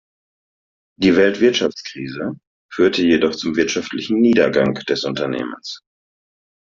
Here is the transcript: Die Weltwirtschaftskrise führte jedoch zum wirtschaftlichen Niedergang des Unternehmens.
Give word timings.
Die 0.99 1.15
Weltwirtschaftskrise 1.15 2.31
führte 2.73 3.03
jedoch 3.03 3.35
zum 3.35 3.55
wirtschaftlichen 3.55 4.19
Niedergang 4.19 4.73
des 4.73 5.03
Unternehmens. 5.03 5.83